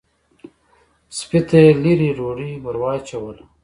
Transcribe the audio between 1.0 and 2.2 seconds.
سپۍ ته یې لېرې